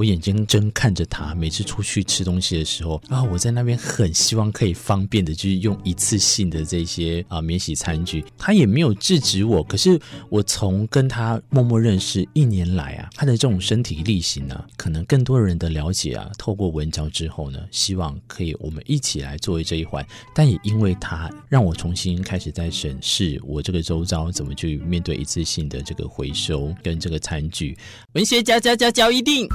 [0.00, 8.24] 我眼睛睁看着他，每次出去吃东西的时候啊，我在那边很希望可以方便的，就是用一次性的这些啊免洗餐具。
[8.38, 10.00] 他也没有制止我，可是
[10.30, 20.02] 我从跟他默默认识一年来啊，他的这种身体力行呢、可能更多人的了解啊，透过文教之后呢，希望可以我们一起来作为这一环。
[20.34, 27.76] 但也因为他让我重新开始在审视我这个周遭怎么去面对一次性的这个回收跟这个餐具。
[28.14, 29.46] 文学家家家教一定。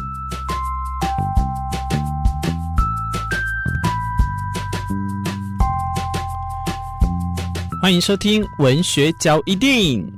[7.86, 10.12] 欢迎收听《文学交易电影》。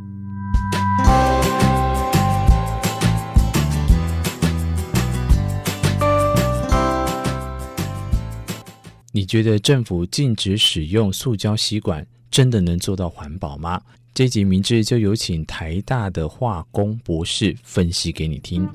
[9.12, 13.82] 你觉得政府禁止使用塑胶吸管，真的能做到环保吗？
[14.14, 18.66] 这集明志就有请台大的化工博士分析给你听。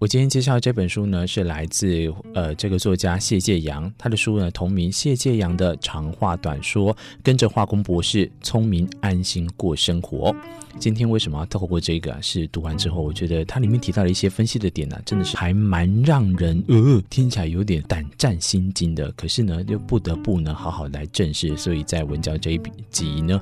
[0.00, 10.34] 我今天介绍这本书呢，是来自呃这个作家谢介阳，他的书呢同名《谢介阳的长话短说》，跟着化工博士聪明安心过生活。
[10.78, 12.16] 今天为什么要透过这个？
[12.22, 19.12] 是读完之后，我觉得它里面提到的一些分析的点呢、真的是还蛮让人呃听起来有点胆战心惊的。
[19.12, 23.38] 可是呢，又不得不呢好好来正视，所以在文教这一集呢，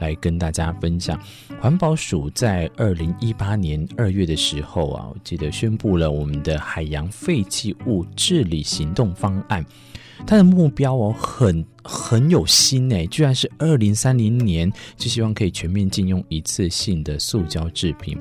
[0.00, 1.16] 来跟大家分享。
[1.60, 9.64] 环保署在二零一八年二月的时候啊，我记得宣布了我们的海洋废弃物治理行动方案。
[10.26, 18.18] 它的目标哦，很很有心哎，居然是二零三零年就希望可以全面禁用一次性的塑胶制品。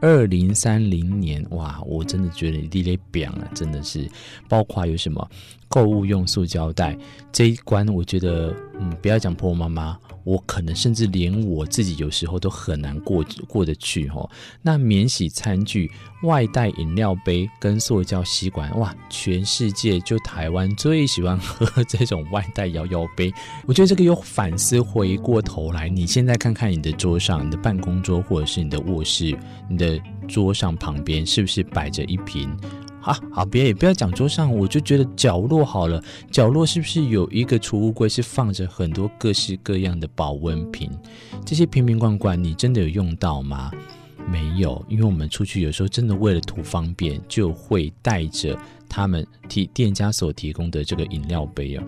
[0.00, 4.08] 二零三零年哇，我真的觉得你咧表啊，真的是
[4.48, 5.30] 包括有什么
[5.68, 6.96] 购物用塑胶袋
[7.30, 9.98] 这一关，我觉得嗯，不要讲婆婆妈妈。
[10.24, 14.30] 我可能甚至连我自己有时候都很难过过得去哦。
[14.62, 15.90] 那免洗餐具、
[16.22, 23.34] 外带饮料杯跟塑胶吸管，哇，全世界就台湾最喜欢喝这种外带摇摇杯。
[23.66, 29.36] 我觉得这个又反思回过头来，你现在看看你的桌上、你的办公桌或者是你的卧室、
[29.68, 32.56] 你的桌上旁边，是不是摆着一瓶？
[33.02, 36.00] 好好，别也不要讲桌上，我就觉得角落好了。
[36.30, 40.88] 角落是不是有一个储物柜，是放着很多各式各样的保温瓶？
[41.44, 43.72] 这些瓶瓶罐罐，你真的有用到吗？
[44.30, 48.56] 没有，因为我们出去有时候真的为了图方便，就会带着
[48.88, 51.82] 他们提店家所提供的这个饮料杯啊。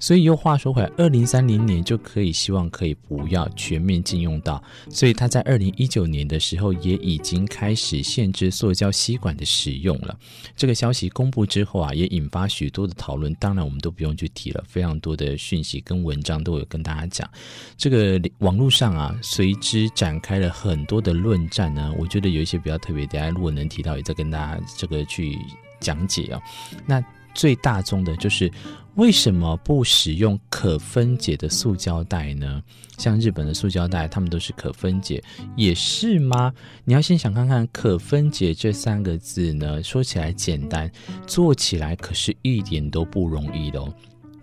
[0.00, 10.18] 所以又话说回来，二零三零年就可以希望可以不要全面禁用到，所以他在二零一九年的时候也已经开始限制塑胶吸管的使用了。
[10.56, 13.34] 这个消息公布之后啊，也引发许多的讨论。
[13.34, 17.28] 当然，我们都不用去提了，非常多的讯息跟文章都有跟大家讲。
[17.76, 21.92] 这个网络上啊，随之展开了很多的论战呢。
[21.98, 25.38] 我觉得有一些比较特别，大家如果能提到，也再跟大家这个去
[25.80, 26.40] 讲解啊。
[26.86, 27.02] 那
[27.38, 28.50] 最大宗的就是。
[28.94, 32.60] 为什么不使用可分解的塑胶袋呢？
[32.96, 35.22] 像日本的塑胶袋，他们都是可分解，
[35.54, 36.52] 也是吗？
[36.84, 40.90] 你要先想看看“可分解”这三个字呢，说起来简单，
[41.28, 43.94] 做起来可是一点都不容易的哦。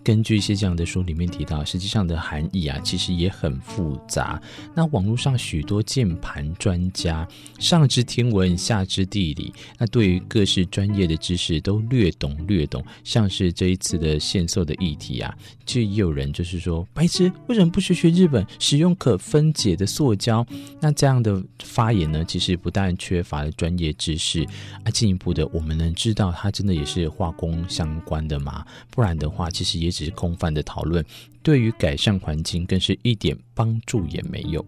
[0.06, 4.40] 根据一些这样的书里面提到，实际上的含义啊，其实也很复杂。
[4.76, 7.28] 那网络上许多键盘专家，
[7.58, 12.86] 上知天文，下知地理，那对于各式专业的知识都略懂略懂。
[13.04, 15.36] 像是这一次的限塑的议题啊，
[15.66, 20.46] 就也有人就是说，白痴，为什么不学学日本，使用可分解的塑胶？
[20.80, 24.44] 那这样的发言呢，其实不但缺乏了专业知识，
[24.84, 28.64] 啊，进一步的，我们能知道它真的也是化工相关的吗？
[28.92, 29.95] 不然的话，其实也。
[29.96, 31.04] 只空泛的讨论，
[31.42, 34.66] 对于改善环境更是一点帮助也没有。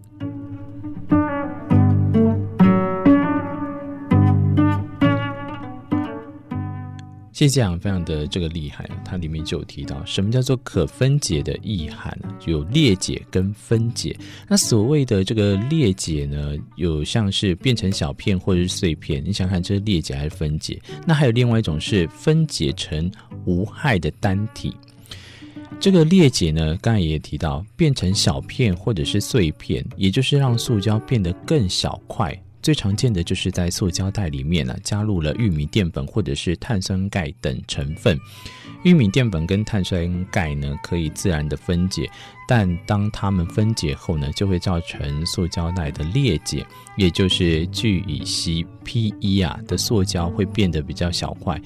[7.32, 12.18] 谢谢啊非常的这个厉害，它里面就有提到什么叫做可分解的意涵？
[12.46, 14.18] 有裂解跟分解。
[14.48, 20.82] 那所谓的这个裂解呢，有像是变成小片或者是碎片，你想看这是裂解还是分解？
[21.06, 23.08] 那还有另外一种是分解成
[23.44, 24.74] 无害的单体。
[25.80, 32.36] 这个裂解呢，刚才也提到，变成小片或者是碎片，也就是让塑胶变得更小块。
[32.60, 38.18] 最常见的就是在塑胶袋里面呢，加入了玉米淀粉或者是碳酸钙等成分。
[38.82, 42.10] 玉米淀粉跟碳酸钙呢，可以自然的分解，
[42.48, 46.66] 但当它们分解后呢，就会造成塑胶袋的裂解，
[46.96, 51.60] 也就是聚乙烯 PE 啊的塑胶会变得比较小块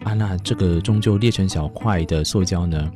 [0.00, 0.14] 啊。
[0.14, 2.90] 那这个终究裂成小块的塑胶呢，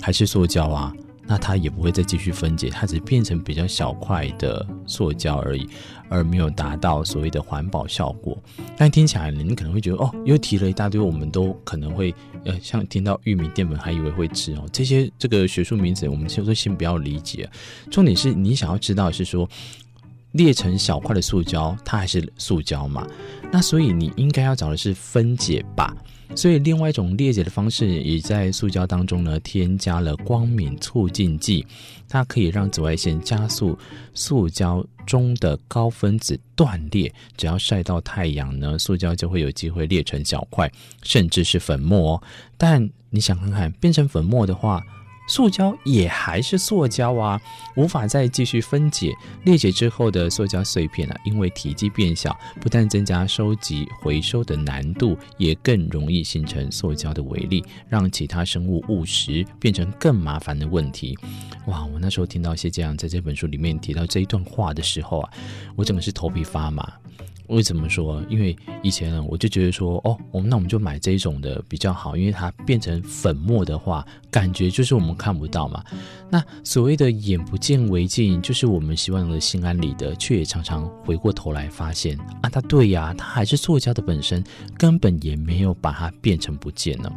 [0.00, 0.92] 还是塑胶啊？
[1.28, 5.68] 那它也不会再继续分解，它只变成比较小块的塑胶而已，
[6.08, 8.38] 而没有达到所谓的环保效果。
[8.76, 12.14] 但听起来，你可能会觉得哦，又提了一大堆，我们都可能会
[12.44, 17.50] 呃，像听到玉米淀粉还以为会吃哦，这些这个学术名词，我们先说先不要理解。
[17.90, 19.48] 重点是你想要知道是说，
[20.30, 23.04] 裂成小块的塑胶，它还是塑胶嘛？
[23.50, 25.92] 那所以你应该要找的是分解吧。
[26.34, 31.66] 所以，另外一种裂解的方式，也在塑胶当中呢，添加了光敏促进剂，
[32.08, 33.78] 它可以让紫外线加速
[34.12, 37.12] 塑胶中的高分子断裂。
[37.36, 40.70] 只要晒到太阳呢，塑胶就会有机会裂成小块，
[41.02, 42.14] 甚至是粉末。
[42.14, 42.22] 哦
[42.58, 44.82] 但你想看看，变成粉末的话，
[45.26, 47.40] 塑胶也还是塑胶啊，
[47.74, 49.14] 无法再继续分解。
[49.44, 61.16] 裂解之后的塑胶碎片啊，因为体积变小，不但增加收集回收的难度，也更容易形成塑胶的微粒，让其他生物误食，变成更麻烦的问题。
[61.66, 61.84] 哇！
[61.86, 65.30] 我那时候听到谢建阳在这本书里面提到这一段话的时候啊，
[65.74, 66.92] 我整个是头皮发麻。
[67.48, 68.22] 为什么说？
[68.28, 75.84] 因为以前呢，我就觉得说，哦，我们那我们就买这种的比较好，因为它变成粉末的话，感觉就是我们看不到嘛。
[76.30, 84.42] 那所谓的眼不见为净，就是我们希望的心安理得，却也常常回过头来发现啊，它对呀，它还是作家的本身，
[84.76, 87.12] 根本也没有把它变成不见了。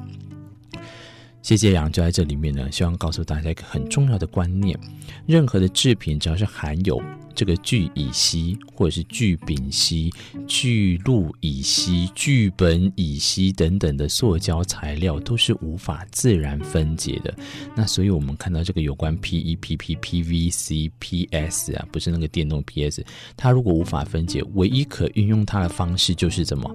[1.41, 4.77] 谢谢杨就在这里面呢，希望告诉大家一个很重要的观念：
[5.25, 7.01] 任何的制品，只要是含有
[7.39, 10.11] 这个聚乙烯，或者是聚丙烯、
[10.45, 17.33] 聚氯乙烯、聚苯乙烯等等的塑胶材料，都是无法自然分解的。
[17.73, 23.05] 那所以，我们看到这个有关 PE、PP、PVC、PS 啊，不是那个电动 PS，
[23.37, 26.69] 它如果无法分解，唯一可运用它的方式就是怎么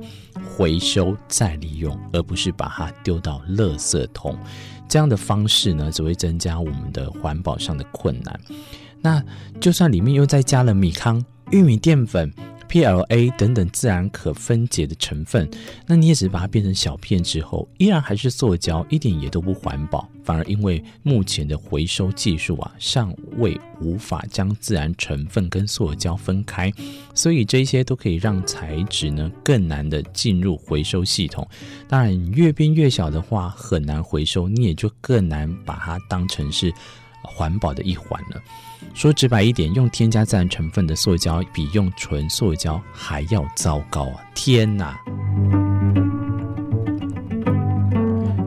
[0.57, 4.35] 回收再利用，而不是把它丢到垃圾桶。
[4.89, 8.41] 这样的方式呢，只会增加我们的环保上的困难。
[9.05, 9.23] 那
[9.61, 12.33] 就算里面又再加了米糠、玉米淀粉、
[12.71, 15.47] PLA 等等自然可分解的成分，
[15.87, 20.09] 那你也只是把它变成小片之后，依然还是塑胶，一点也都不环保。
[20.25, 26.73] 反而因为目前的回收技术啊，尚未无法将自然成分跟塑胶分开，
[27.15, 31.47] 所以这些都可以让材质呢更难的进入回收系统。
[31.87, 36.73] 当然，越变越小的话，很难回收，你也就更难把它当成是
[37.25, 38.41] 环保的一环了。
[38.93, 44.23] 说直白一点，用添加自然成分的塑胶比用纯塑胶还要糟糕啊！
[44.35, 44.97] 天哪！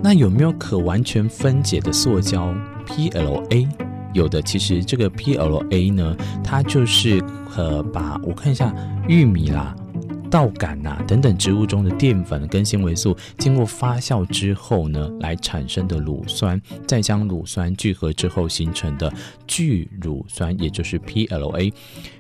[0.02, 2.54] 那有没有可完全分解的塑胶
[2.86, 3.68] PLA？
[4.14, 7.22] 有的，其实这个 PLA 呢，它就是
[7.56, 8.74] 呃，把我看一下
[9.08, 9.76] 玉米啦。
[10.30, 19.12] 稻杆呐等等植物中的淀粉跟纤维素，经过发酵之后呢，来产生的乳酸，再将乳酸聚合之后形成的
[19.46, 21.72] 聚乳酸，也就是 PLA。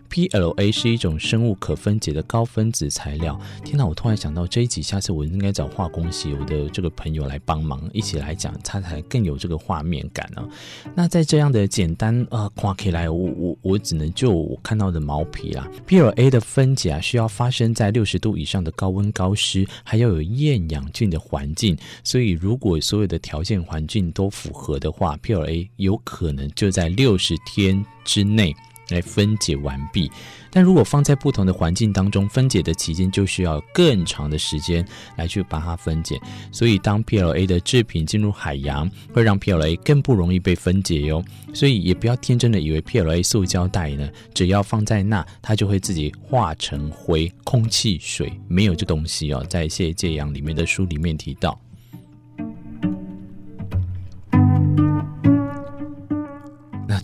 [0.09, 3.39] PLA 是一种生物可分解的高分子材料。
[3.63, 10.49] 天哪，我突然想到这一集，下次我应该找化工系我的这个朋友来帮忙，一起来讲，它才更有这个画面感呢、啊。
[10.95, 15.69] 那在这样的简单呃夸起来，我我我只能就我看到的毛皮啦。
[15.87, 21.77] PLA 的分解啊，需要发生在六十度以上的高温高湿，还要有厌氧菌的环境。
[22.03, 28.55] 所以，如果所有的条件环境都符合的话，PLA 有可能就在六十天之内。
[28.89, 30.11] 来分解完毕，
[30.51, 36.19] 但如果放在不同的环境当中，分解的期间就需要更长的时间来去把它分解。
[36.51, 41.23] 所以，当 PLA 的制品进入海洋，会让 PLA 更不容易被分解哟。
[41.53, 49.45] 所以，也不要天真的以为 PLA 塑胶袋呢，只要放在那，它就会自己化成灰、空气、水，没有这东西哦。
[49.49, 51.59] 在谢介阳里面的书里面提到。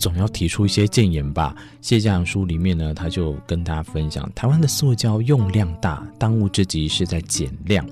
[0.04, 1.56] 总要提出一些建言吧。
[1.80, 7.88] 谢家阳书里面呢，他就跟大家分享，台湾的塑胶用量大，当务之急是在减量。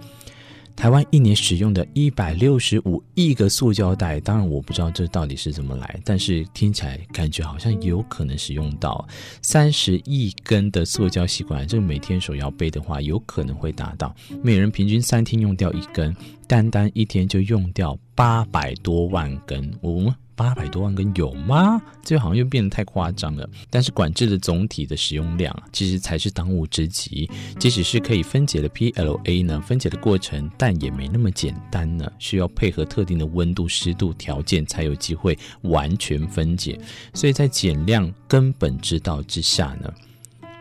[0.76, 9.06] 台湾一年使用的一百六十五亿个塑胶袋，当然我不知道这到底是怎么来，但是听起来感觉好像有可能使用到
[9.40, 16.14] 三十亿根的塑胶吸管，这个每天手要背的话，有可能会达到每人平均三天用掉一根，
[16.46, 19.70] 单单一天就用掉八百多万根。
[19.80, 21.80] 哦八百多万根有吗？
[22.02, 23.48] 这好像又变得太夸张了。
[23.70, 27.30] 但是管制的总体的使用量，其实才是当务之急。
[27.58, 36.78] 即使是可以分解的 PLA 呢，分解的过程但也没那么简单呢，需要配合特定的温度、湿度条件才有机会完全分解。
[37.14, 39.92] 所以在减量根本之道之下呢，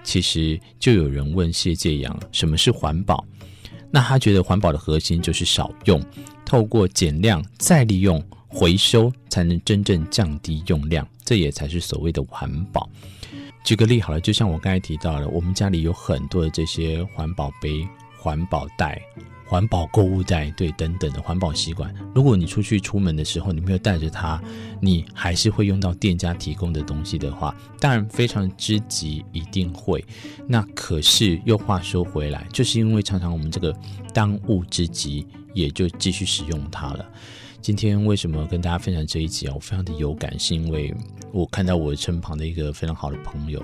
[0.03, 3.25] 其实就有人问谢介阳什么是环保？
[3.89, 6.01] 那他觉得环保的核心就是少用，
[6.45, 8.23] 透过减量再利用。
[8.51, 12.89] 回收，才能真正降低用量，这也才是所谓的环保。
[13.63, 19.01] 举个例好了，就像我刚才提到了，我们家里有很多的这些环保杯、环保袋。
[19.45, 21.93] 环保购物袋，对，等等的环保习惯。
[22.15, 24.41] 如果你出去出门的时候，你没有带着它，
[24.79, 30.05] 你还是会用到店家提供的东西的话，当然非常之急，一定会。
[30.47, 33.75] 那可是又话说回来，就是因为常常我们这个
[34.13, 37.05] 当务之急，也就继续使用它了。
[37.61, 39.53] 今天为什么跟大家分享这一集啊？
[39.53, 40.91] 我非常的有感，是因为
[41.31, 43.63] 我看到我身旁的一个非常好的朋友，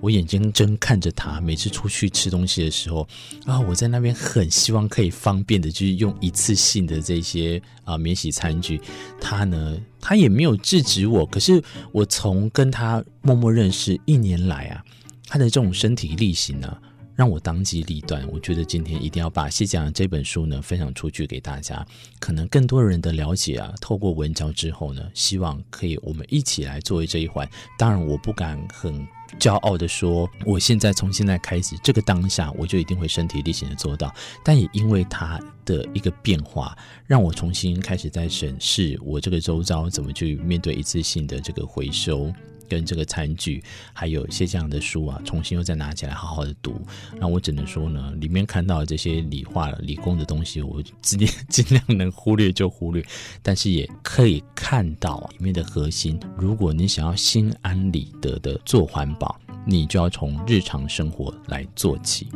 [0.00, 3.06] 我眼睛睁看着他，每次出去吃东西的时候
[3.44, 8.80] 啊，我在那边很希望可以方便的，就是用一次性的这些啊免洗餐具。
[9.20, 11.62] 他呢，他也没有制止我，可是
[11.92, 14.84] 我从跟他默默认识一年来啊，
[15.28, 16.82] 他的这种身体力行呢、啊。
[17.16, 21.84] 让我当机立断，我觉得今天一定要把谢讲这本书呢分享出去给大家，
[22.20, 27.48] 可能更多人的了解啊，透过文教之后呢，希望可以我们一起来作为这一环。
[27.78, 29.06] 当然，我不敢很
[29.40, 34.14] 骄傲的说，我现在从现在开始这个当下，我就一定会身体力行的做到。
[34.44, 42.30] 但也因为它的一个变化，让我重新开始在审视我这个周遭怎么去面对一次性的这个回收。
[42.68, 46.80] 跟这个餐具，还有一些这样的书啊，重新又再拿起来好好的读。
[47.18, 53.04] 那我只能说呢，里面看到这些理化、理工的东西，我尽量尽量能忽略就忽略。
[53.42, 56.18] 但是也可以看到里面的核心。
[56.36, 62.28] 如果你想要心安理得的做环保，你就要从日常生活来做起。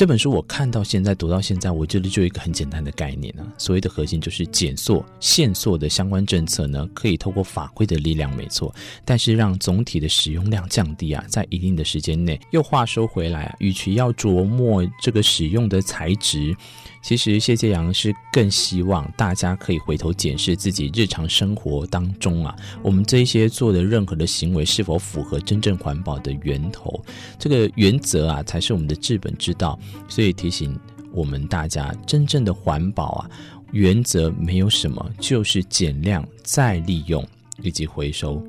[0.00, 12.40] 这本书我看到现在读到现在，我觉得就一个很简单的概念啊，所谓的核心就是减塑、限塑的相关政策呢，可以透过法规的力量没错，但是让总体的使用量降低啊，在一定的时间内。
[12.50, 16.56] 又话说回来啊，与其要琢磨这个使用的材质。
[17.02, 27.02] 其实谢介阳是更希望大家可以回头检视自己日常生活当中啊，我们这些做的任何的行为是否符合真正环保的源头，
[27.38, 29.78] 这个原则啊才是我们的治本之道。
[30.08, 30.78] 所以提醒
[31.12, 33.30] 我们大家，真正的环保啊，
[33.72, 37.26] 原则没有什么，就是减量、再利用
[37.62, 38.42] 以及回收。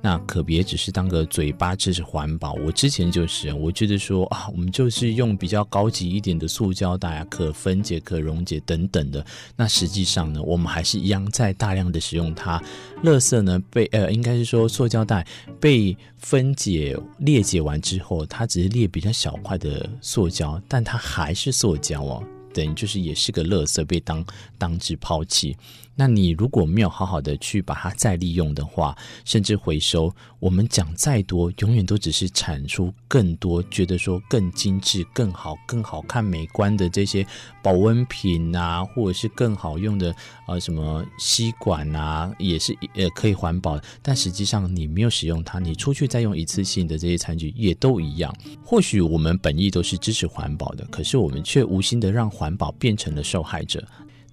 [0.00, 2.52] 那可别只是当个嘴巴支持环保。
[2.54, 9.24] 我之前就是，我觉得说啊，我们就是用比较高级一点的塑胶袋啊，可分解、可溶解等等的。
[9.56, 12.62] 那实际上呢，我们还是一样在大量的使用它。
[13.02, 15.26] 垃圾呢被呃，应该是说塑胶袋
[15.60, 22.22] 被分解裂解完之后，它只是裂比较小块的塑胶，但它还是塑胶哦，
[22.54, 24.24] 等于就是也是个垃圾被当
[24.56, 25.56] 当之抛弃。
[26.00, 37.26] 那你如果没有好好的去把它再利用的话，甚至回收，我们讲再多，永远都只是产出更多，觉得说更精致、更好、更好看、美观的这些
[37.64, 40.14] 保温瓶啊，或者是更好用的
[40.46, 43.76] 呃什么吸管啊，也是呃可以环保。
[44.00, 48.32] 但实际上你没有使用它，你出去再用一次性的这些餐具也都一样。
[48.64, 53.84] 或许我们本意都是支持环保的，可是我们却无心的让环保变成了受害者。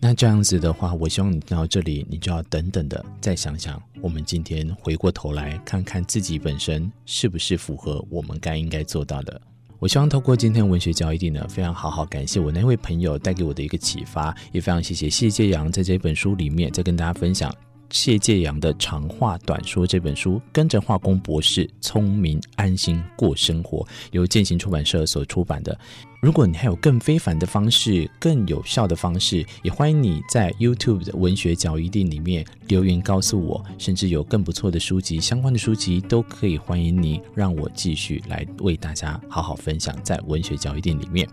[0.07, 3.81] 那这样子的话，我希望你到这里，你就要等等的再想想。
[4.01, 9.41] 我们今天回过头来看看自己本身是不是符合我们该应该做到的。
[9.79, 17.51] 我希望透过今天文学交易地呢，非常好好感谢我那位朋友带给我的一个启发，也非常谢谢谢介阳在这本书里面再跟大家分享
[17.89, 25.77] 谢介阳的长话短说这本书，跟着化工博士聪明安心过生活，由健行出版社所出版的。
[26.21, 33.63] 如果你还有更非凡的方式、更有效的方式，也欢迎你在 YouTube 的文学交易店里面留言告诉我。
[33.77, 41.27] 甚至有更不错的书籍、相关的书籍，都可以欢迎你让我继续来为大家好好分享在文学交易店里面。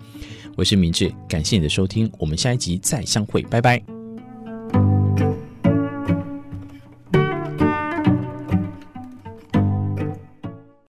[0.56, 1.56] 我是明志，感谢。
[1.56, 4.01] 你的收听，我们下一集再相会，拜拜。